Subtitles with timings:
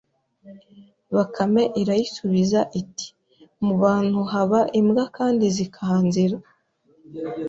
[1.15, 3.07] Bakame irayisubiza iti
[3.65, 6.37] mu bantu haba imbwa kandi zikanzira